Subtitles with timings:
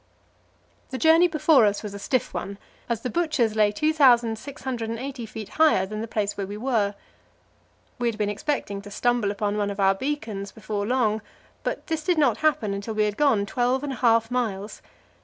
[0.89, 2.57] The journey before us was a stiff one,
[2.89, 6.95] as the Butcher's lay 2,680 feet higher than the place where we were.
[7.99, 11.21] We had been expecting to stumble upon one of our beacons before long,
[11.61, 14.81] but this did not happen until we had gone twelve and a half miles.